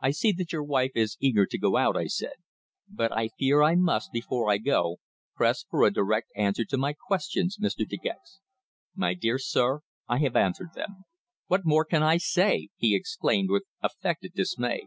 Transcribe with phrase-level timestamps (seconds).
[0.00, 2.34] "I see that your wife is eager to go out," I said.
[2.88, 4.96] "But I fear I must, before I go,
[5.36, 7.88] press for a direct answer to my questions, Mr.
[7.88, 8.40] De Gex."
[8.96, 11.04] "My dear sir, I have answered them.
[11.46, 14.86] What more can I say?" he exclaimed with affected dismay.